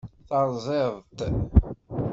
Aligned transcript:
Teṛẓiḍ-t. 0.27 1.19